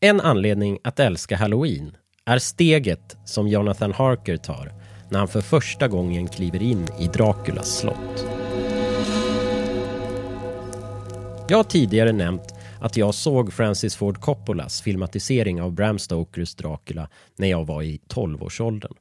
En 0.00 0.20
anledning 0.20 0.78
att 0.84 1.00
älska 1.00 1.36
halloween 1.36 1.96
är 2.24 2.38
steget 2.38 3.16
som 3.24 3.48
Jonathan 3.48 3.92
Harker 3.92 4.36
tar 4.36 4.72
när 5.10 5.18
han 5.18 5.28
för 5.28 5.40
första 5.40 5.88
gången 5.88 6.28
kliver 6.28 6.62
in 6.62 6.88
i 7.00 7.06
Draculas 7.06 7.78
slott. 7.78 8.26
Jag 11.48 11.56
har 11.56 11.64
tidigare 11.64 12.12
nämnt 12.12 12.54
att 12.80 12.96
jag 12.96 13.14
såg 13.14 13.52
Francis 13.52 13.96
Ford 13.96 14.20
Coppolas 14.20 14.82
filmatisering 14.82 15.62
av 15.62 15.72
Bram 15.72 15.98
Stokers 15.98 16.54
Dracula 16.54 17.08
när 17.36 17.48
jag 17.48 17.66
var 17.66 17.82
i 17.82 18.00
12-årsåldern. 18.08 18.92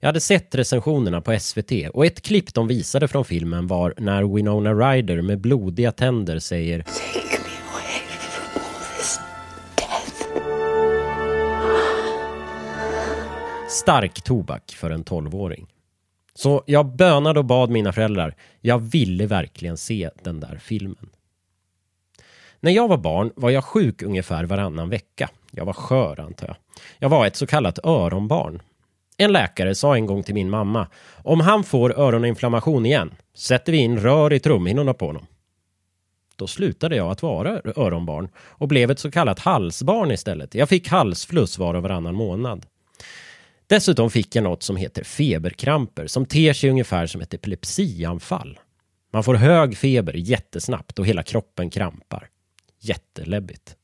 Jag 0.00 0.08
hade 0.08 0.20
sett 0.20 0.54
recensionerna 0.54 1.20
på 1.20 1.38
SVT 1.38 1.72
och 1.94 2.06
ett 2.06 2.22
klipp 2.22 2.54
de 2.54 2.68
visade 2.68 3.08
från 3.08 3.24
filmen 3.24 3.66
var 3.66 3.94
när 3.98 4.34
Winona 4.34 4.74
Ryder 4.74 5.22
med 5.22 5.40
blodiga 5.40 5.92
tänder 5.92 6.38
säger 6.38 6.84
Stark 13.72 14.22
tobak 14.22 14.72
för 14.72 14.90
en 14.90 15.04
tolvåring. 15.04 15.66
Så 16.34 16.62
jag 16.66 16.86
bönade 16.86 17.38
och 17.38 17.44
bad 17.44 17.70
mina 17.70 17.92
föräldrar. 17.92 18.34
Jag 18.60 18.78
ville 18.78 19.26
verkligen 19.26 19.76
se 19.76 20.10
den 20.22 20.40
där 20.40 20.58
filmen. 20.62 21.10
När 22.60 22.72
jag 22.72 22.88
var 22.88 22.96
barn 22.96 23.32
var 23.36 23.50
jag 23.50 23.64
sjuk 23.64 24.02
ungefär 24.02 24.44
varannan 24.44 24.88
vecka. 24.88 25.30
Jag 25.50 25.64
var 25.64 25.72
skör 25.72 26.20
antar 26.20 26.46
jag. 26.46 26.56
Jag 26.98 27.08
var 27.08 27.26
ett 27.26 27.36
så 27.36 27.46
kallat 27.46 27.78
öronbarn. 27.84 28.62
En 29.16 29.32
läkare 29.32 29.74
sa 29.74 29.94
en 29.94 30.06
gång 30.06 30.22
till 30.22 30.34
min 30.34 30.50
mamma, 30.50 30.86
om 31.22 31.40
han 31.40 31.64
får 31.64 31.98
öroninflammation 31.98 32.86
igen 32.86 33.14
sätter 33.34 33.72
vi 33.72 33.78
in 33.78 34.00
rör 34.00 34.32
i 34.32 34.40
trumhinnorna 34.40 34.94
på 34.94 35.06
honom. 35.06 35.26
Då 36.36 36.46
slutade 36.46 36.96
jag 36.96 37.10
att 37.10 37.22
vara 37.22 37.60
öronbarn 37.76 38.28
och 38.36 38.68
blev 38.68 38.90
ett 38.90 38.98
så 38.98 39.10
kallat 39.10 39.38
halsbarn 39.38 40.10
istället. 40.10 40.54
Jag 40.54 40.68
fick 40.68 40.88
halsfluss 40.88 41.58
var 41.58 41.74
och 41.74 41.82
varannan 41.82 42.14
månad. 42.14 42.66
Dessutom 43.72 44.10
fick 44.10 44.36
jag 44.36 44.44
något 44.44 44.62
som 44.62 44.76
heter 44.76 45.04
feberkramper 45.04 46.06
som 46.06 46.26
ter 46.26 46.52
sig 46.52 46.70
ungefär 46.70 47.06
som 47.06 47.20
ett 47.20 47.34
epilepsianfall. 47.34 48.58
Man 49.12 49.24
får 49.24 49.34
hög 49.34 49.76
feber 49.76 50.12
jättesnabbt 50.12 50.98
och 50.98 51.06
hela 51.06 51.22
kroppen 51.22 51.70
krampar. 51.70 52.28
Jätteläbbigt. 52.80 53.76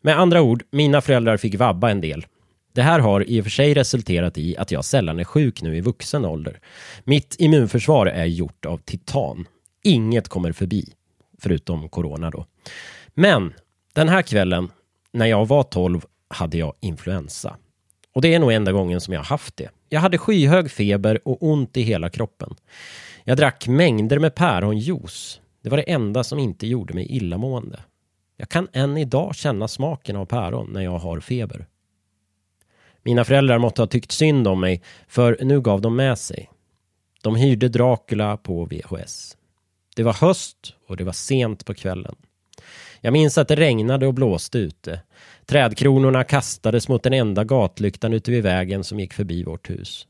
Med 0.00 0.18
andra 0.18 0.42
ord, 0.42 0.62
mina 0.70 1.00
föräldrar 1.00 1.36
fick 1.36 1.54
vabba 1.54 1.90
en 1.90 2.00
del. 2.00 2.26
Det 2.72 2.82
här 2.82 2.98
har 2.98 3.24
i 3.28 3.40
och 3.40 3.44
för 3.44 3.50
sig 3.50 3.74
resulterat 3.74 4.38
i 4.38 4.56
att 4.56 4.70
jag 4.70 4.84
sällan 4.84 5.18
är 5.18 5.24
sjuk 5.24 5.62
nu 5.62 5.76
i 5.76 5.80
vuxen 5.80 6.24
ålder. 6.24 6.60
Mitt 7.04 7.36
immunförsvar 7.38 8.06
är 8.06 8.26
gjort 8.26 8.66
av 8.66 8.78
titan. 8.78 9.46
Inget 9.82 10.28
kommer 10.28 10.52
förbi, 10.52 10.92
förutom 11.38 11.88
corona 11.88 12.30
då. 12.30 12.46
Men 13.14 13.54
den 13.92 14.08
här 14.08 14.22
kvällen, 14.22 14.70
när 15.12 15.26
jag 15.26 15.48
var 15.48 15.62
12, 15.62 16.04
hade 16.28 16.58
jag 16.58 16.74
influensa. 16.80 17.56
Och 18.12 18.22
det 18.22 18.34
är 18.34 18.38
nog 18.38 18.52
enda 18.52 18.72
gången 18.72 19.00
som 19.00 19.14
jag 19.14 19.22
haft 19.22 19.56
det. 19.56 19.70
Jag 19.88 20.00
hade 20.00 20.18
skyhög 20.18 20.70
feber 20.70 21.28
och 21.28 21.42
ont 21.42 21.76
i 21.76 21.82
hela 21.82 22.10
kroppen. 22.10 22.54
Jag 23.24 23.36
drack 23.36 23.68
mängder 23.68 24.18
med 24.18 24.34
päronjuice. 24.34 25.40
Det 25.62 25.70
var 25.70 25.76
det 25.76 25.90
enda 25.90 26.24
som 26.24 26.38
inte 26.38 26.66
gjorde 26.66 26.94
mig 26.94 27.16
illamående. 27.16 27.80
Jag 28.36 28.48
kan 28.48 28.68
än 28.72 28.96
idag 28.96 29.34
känna 29.34 29.68
smaken 29.68 30.16
av 30.16 30.26
päron 30.26 30.70
när 30.72 30.80
jag 30.80 30.98
har 30.98 31.20
feber. 31.20 31.66
Mina 33.02 33.24
föräldrar 33.24 33.58
måtte 33.58 33.82
ha 33.82 33.86
tyckt 33.86 34.12
synd 34.12 34.48
om 34.48 34.60
mig, 34.60 34.82
för 35.08 35.38
nu 35.40 35.60
gav 35.60 35.80
de 35.80 35.96
med 35.96 36.18
sig. 36.18 36.50
De 37.22 37.36
hyrde 37.36 37.68
Dracula 37.68 38.36
på 38.36 38.64
VHS. 38.64 39.36
Det 39.96 40.02
var 40.02 40.12
höst 40.12 40.74
och 40.86 40.96
det 40.96 41.04
var 41.04 41.12
sent 41.12 41.64
på 41.64 41.74
kvällen. 41.74 42.16
Jag 43.00 43.12
minns 43.12 43.38
att 43.38 43.48
det 43.48 43.56
regnade 43.56 44.06
och 44.06 44.14
blåste 44.14 44.58
ute. 44.58 45.00
Trädkronorna 45.46 46.24
kastades 46.24 46.88
mot 46.88 47.02
den 47.02 47.12
enda 47.12 47.44
gatlyktan 47.44 48.12
ute 48.12 48.30
vid 48.30 48.42
vägen 48.42 48.84
som 48.84 49.00
gick 49.00 49.12
förbi 49.12 49.44
vårt 49.44 49.70
hus. 49.70 50.06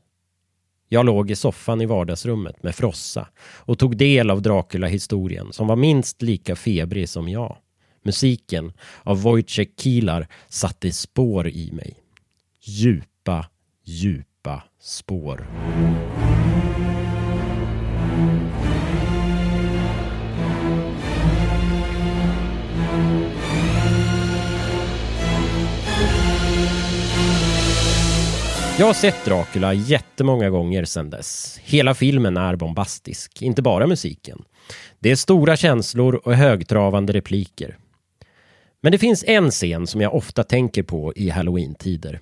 Jag 0.89 1.05
låg 1.05 1.31
i 1.31 1.35
soffan 1.35 1.81
i 1.81 1.85
vardagsrummet 1.85 2.63
med 2.63 2.75
frossa 2.75 3.27
och 3.39 3.79
tog 3.79 3.97
del 3.97 4.29
av 4.29 4.41
Dracula-historien 4.41 5.53
som 5.53 5.67
var 5.67 5.75
minst 5.75 6.21
lika 6.21 6.55
febrig 6.55 7.09
som 7.09 7.29
jag. 7.29 7.57
Musiken 8.03 8.73
av 9.03 9.21
Wojciech 9.21 9.69
Kilar 9.77 10.27
satte 10.49 10.91
spår 10.91 11.47
i 11.47 11.71
mig. 11.71 11.93
Djupa, 12.61 13.45
djupa 13.83 14.63
spår. 14.79 15.47
Jag 28.81 28.87
har 28.87 28.93
sett 28.93 29.25
Dracula 29.25 29.73
jättemånga 29.73 30.49
gånger 30.49 30.85
sedan 30.85 31.09
dess. 31.09 31.59
Hela 31.63 31.93
filmen 31.93 32.37
är 32.37 32.55
bombastisk, 32.55 33.41
inte 33.41 33.61
bara 33.61 33.87
musiken. 33.87 34.43
Det 34.99 35.11
är 35.11 35.15
stora 35.15 35.55
känslor 35.55 36.15
och 36.15 36.33
högtravande 36.33 37.13
repliker. 37.13 37.77
Men 38.81 38.91
det 38.91 38.97
finns 38.97 39.23
en 39.27 39.51
scen 39.51 39.87
som 39.87 40.01
jag 40.01 40.15
ofta 40.15 40.43
tänker 40.43 40.83
på 40.83 41.13
i 41.15 41.29
halloween-tider. 41.29 42.19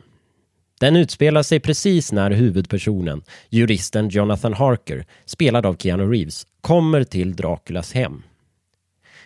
Den 0.79 0.95
utspelar 0.95 1.43
sig 1.43 1.59
precis 1.59 2.11
när 2.11 2.31
huvudpersonen, 2.31 3.23
juristen 3.49 4.09
Jonathan 4.09 4.53
Harker, 4.53 5.05
spelad 5.25 5.65
av 5.65 5.75
Keanu 5.75 6.11
Reeves, 6.11 6.47
kommer 6.61 7.03
till 7.03 7.35
Draculas 7.35 7.93
hem. 7.93 8.23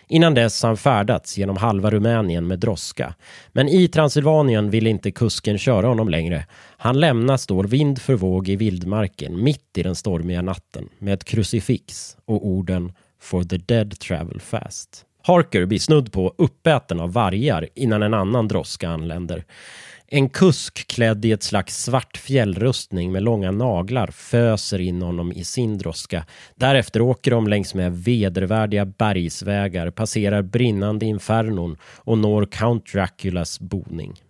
Innan 0.08 0.34
dess 0.34 0.62
har 0.62 0.69
han 0.69 0.78
färdats 0.78 1.38
genom 1.38 1.58
halva 1.58 1.91
Rumänien 1.91 2.47
med 2.47 2.59
droska. 2.59 3.16
Men 3.52 3.69
i 3.69 3.88
Transylvanien 3.88 4.69
vill 4.69 4.88
inte 4.88 5.12
kusken 5.12 5.58
köra 5.58 5.88
honom 5.88 6.09
längre. 6.09 6.46
Han 6.78 7.00
lämnas 7.00 7.47
då 7.47 7.62
vind 7.62 8.02
för 8.02 8.13
våg 8.13 8.50
i 8.50 8.56
vildmarken 8.56 9.44
mitt 9.44 9.78
i 9.78 9.84
den 9.84 9.96
stormiga 9.96 10.42
natten 10.42 10.90
med 11.00 11.13
ett 11.13 11.24
krucifix 11.24 12.18
och 12.25 12.47
orden 12.47 12.94
“For 13.22 13.44
the 13.44 13.58
dead 13.58 14.00
travel 14.00 14.40
fast”. 14.40 15.06
Harker 15.25 15.66
blir 15.66 15.80
snudd 15.80 16.12
på 16.12 16.34
uppäten 16.38 17.00
av 17.00 17.13
vargar 17.13 17.69
innan 17.75 18.03
en 18.03 18.13
annan 18.13 18.47
droska 18.47 18.90
anländer. 18.90 19.44
En 20.08 20.30
kusk 20.30 20.88
klädd 20.88 21.25
i 21.25 21.31
ett 21.31 21.44
slags 21.44 21.84
svart 21.84 22.18
fjällrustning 22.18 23.12
med 23.12 23.24
långa 23.24 23.52
naglar 23.52 24.08
föser 24.08 24.80
in 24.80 25.02
honom 25.02 25.31
i 25.31 25.44
sin 25.44 25.78
droska. 25.78 26.25
Därefter 26.56 27.02
åker 27.02 27.31
de 27.31 27.47
längs 27.47 27.74
med 27.74 28.03
vedervärdiga 28.03 28.86
bergsvägar, 28.86 29.90
passerar 29.90 30.42
brinnande 30.42 31.06
infernon 31.06 31.78
och 31.84 32.18
når 32.18 32.46
Count 32.46 32.94
Draculas 32.94 33.59
boning. 33.59 34.22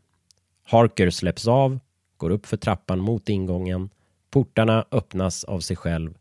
Harker 0.63 1.09
släpps 1.09 1.47
av, 1.47 1.79
går 2.17 2.29
upp 2.29 2.45
för 2.45 2.57
trappan 2.57 2.99
mot 2.99 3.29
ingången. 3.29 3.89
Portarna 4.31 4.85
öppnas 4.91 5.43
av 5.43 5.59
sig 5.59 5.75
själv. 5.75 6.13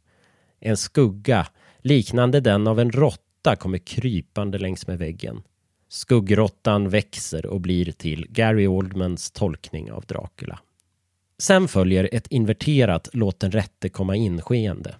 En 0.60 0.76
skugga, 0.76 1.46
liknande 1.78 2.40
den 2.40 2.66
av 2.66 2.80
en 2.80 2.92
råtta, 2.92 3.56
kommer 3.56 3.78
krypande 3.78 4.58
längs 4.58 4.86
med 4.86 4.98
väggen. 4.98 5.42
Skuggrottan 5.92 6.88
växer 6.88 7.46
och 7.46 7.60
blir 7.60 7.92
till 7.92 8.26
Gary 8.30 8.66
Oldmans 8.66 9.30
tolkning 9.30 9.92
av 9.92 10.04
Dracula. 10.04 10.58
Sen 11.38 11.68
följer 11.68 12.08
ett 12.12 12.26
inverterat 12.26 13.08
låt 13.12 13.40
den 13.40 13.50
rätte 13.50 13.88
komma 13.88 14.16
in-skeende. 14.16 14.94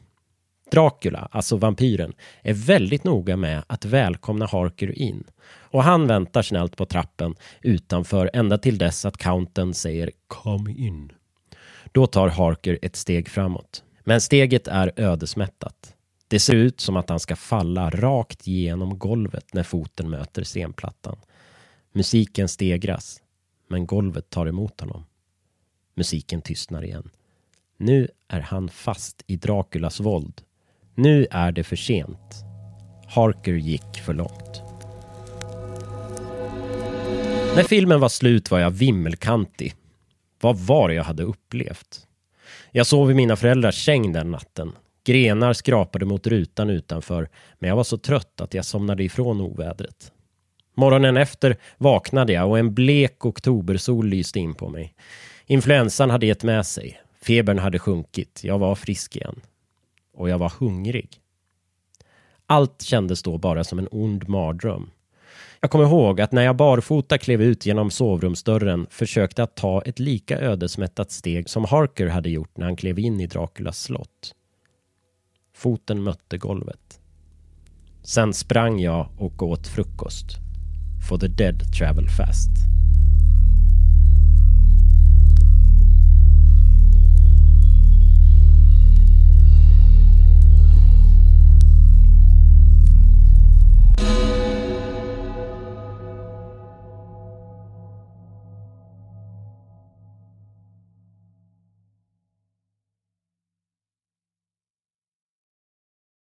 Dracula, 0.70 1.28
alltså 1.30 1.56
vampyren, 1.56 2.12
är 2.42 2.52
väldigt 2.52 3.04
noga 3.04 3.36
med 3.36 3.64
att 3.66 3.84
välkomna 3.84 4.46
Harker 4.46 4.98
in 4.98 5.24
och 5.50 5.82
han 5.82 6.06
väntar 6.06 6.42
snällt 6.42 6.76
på 6.76 6.86
trappen 6.86 7.34
utanför 7.62 8.30
ända 8.32 8.58
till 8.58 8.78
dess 8.78 9.04
att 9.04 9.16
counten 9.16 9.74
säger 9.74 10.10
“Come 10.26 10.72
in”. 10.72 11.12
Då 11.92 12.06
tar 12.06 12.28
Harker 12.28 12.78
ett 12.82 12.96
steg 12.96 13.28
framåt. 13.28 13.82
Men 14.04 14.20
steget 14.20 14.68
är 14.68 14.92
ödesmättat. 14.96 15.94
Det 16.32 16.40
ser 16.40 16.54
ut 16.54 16.80
som 16.80 16.96
att 16.96 17.08
han 17.08 17.20
ska 17.20 17.36
falla 17.36 17.90
rakt 17.90 18.46
genom 18.46 18.98
golvet 18.98 19.54
när 19.54 19.62
foten 19.62 20.10
möter 20.10 20.44
scenplattan. 20.44 21.16
Musiken 21.92 22.48
stegras, 22.48 23.22
men 23.68 23.86
golvet 23.86 24.30
tar 24.30 24.46
emot 24.46 24.80
honom. 24.80 25.04
Musiken 25.94 26.42
tystnar 26.42 26.84
igen. 26.84 27.10
Nu 27.76 28.08
är 28.28 28.40
han 28.40 28.68
fast 28.68 29.22
i 29.26 29.36
Draculas 29.36 30.00
våld. 30.00 30.42
Nu 30.94 31.26
är 31.30 31.52
det 31.52 31.64
för 31.64 31.76
sent. 31.76 32.44
Harker 33.08 33.54
gick 33.54 33.96
för 34.04 34.14
långt. 34.14 34.62
När 37.56 37.62
filmen 37.62 38.00
var 38.00 38.08
slut 38.08 38.50
var 38.50 38.58
jag 38.58 38.70
vimmelkantig. 38.70 39.74
Vad 40.40 40.58
var 40.58 40.88
det 40.88 40.94
jag 40.94 41.04
hade 41.04 41.22
upplevt? 41.22 42.06
Jag 42.70 42.86
sov 42.86 43.10
i 43.10 43.14
mina 43.14 43.36
föräldrars 43.36 43.84
säng 43.84 44.12
den 44.12 44.30
natten. 44.30 44.72
Grenar 45.04 45.52
skrapade 45.52 46.04
mot 46.04 46.26
rutan 46.26 46.70
utanför, 46.70 47.28
men 47.58 47.68
jag 47.68 47.76
var 47.76 47.84
så 47.84 47.98
trött 47.98 48.40
att 48.40 48.54
jag 48.54 48.64
somnade 48.64 49.04
ifrån 49.04 49.40
ovädret. 49.40 50.12
Morgonen 50.74 51.16
efter 51.16 51.56
vaknade 51.78 52.32
jag 52.32 52.50
och 52.50 52.58
en 52.58 52.74
blek 52.74 53.26
oktobersol 53.26 54.06
lyste 54.06 54.38
in 54.38 54.54
på 54.54 54.68
mig. 54.68 54.94
Influensan 55.46 56.10
hade 56.10 56.26
gett 56.26 56.42
med 56.42 56.66
sig. 56.66 57.00
Febern 57.22 57.58
hade 57.58 57.78
sjunkit. 57.78 58.40
Jag 58.44 58.58
var 58.58 58.74
frisk 58.74 59.16
igen. 59.16 59.40
Och 60.14 60.28
jag 60.28 60.38
var 60.38 60.52
hungrig. 60.58 61.08
Allt 62.46 62.82
kändes 62.82 63.22
då 63.22 63.38
bara 63.38 63.64
som 63.64 63.78
en 63.78 63.88
ond 63.90 64.28
mardröm. 64.28 64.90
Jag 65.60 65.70
kommer 65.70 65.84
ihåg 65.84 66.20
att 66.20 66.32
när 66.32 66.42
jag 66.42 66.56
barfota 66.56 67.18
klev 67.18 67.42
ut 67.42 67.66
genom 67.66 67.90
sovrumsdörren 67.90 68.86
försökte 68.90 69.42
att 69.42 69.54
ta 69.54 69.82
ett 69.82 69.98
lika 69.98 70.38
ödesmättat 70.38 71.10
steg 71.10 71.48
som 71.48 71.64
Harker 71.64 72.06
hade 72.06 72.30
gjort 72.30 72.56
när 72.56 72.66
han 72.66 72.76
klev 72.76 72.98
in 72.98 73.20
i 73.20 73.26
Draculas 73.26 73.82
slott. 73.82 74.34
Foten 75.62 76.02
mötte 76.02 76.38
golvet. 76.38 77.00
Sen 78.02 78.34
sprang 78.34 78.80
jag 78.80 79.08
och 79.16 79.42
åt 79.42 79.66
frukost. 79.66 80.26
For 81.08 81.18
the 81.18 81.28
dead 81.28 81.72
travel 81.78 82.08
fast. 82.08 82.50